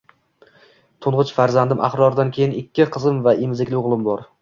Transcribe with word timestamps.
To`ng`ich 1.07 1.35
farzandim 1.37 1.85
Ahrordan 1.89 2.35
keyin 2.41 2.59
ikki 2.65 2.91
qizim 2.99 3.25
va 3.31 3.39
emizikli 3.47 3.87
o`g`lim 3.87 4.13
bor 4.13 4.31